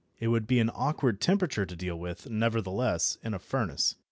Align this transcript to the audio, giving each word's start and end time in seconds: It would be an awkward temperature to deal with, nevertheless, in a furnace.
It 0.19 0.29
would 0.29 0.47
be 0.47 0.57
an 0.59 0.71
awkward 0.73 1.21
temperature 1.21 1.63
to 1.63 1.75
deal 1.75 1.95
with, 1.95 2.27
nevertheless, 2.27 3.19
in 3.23 3.35
a 3.35 3.39
furnace. 3.39 3.97